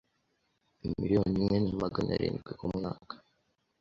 miliyoni 0.83 1.35
imwe 1.39 1.57
namagana 1.63 2.11
arindwi 2.15 2.51
ku 2.59 2.65
mwaka, 2.75 3.13